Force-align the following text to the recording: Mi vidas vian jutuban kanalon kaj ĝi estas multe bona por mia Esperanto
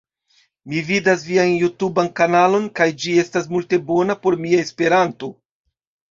Mi 0.71 0.79
vidas 0.85 1.25
vian 1.25 1.51
jutuban 1.63 2.07
kanalon 2.19 2.65
kaj 2.79 2.87
ĝi 3.03 3.13
estas 3.25 3.45
multe 3.51 3.79
bona 3.91 4.15
por 4.23 4.39
mia 4.47 4.63
Esperanto 4.69 5.29